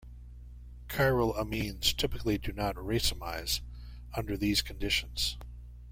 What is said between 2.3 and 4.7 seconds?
do not racemize under these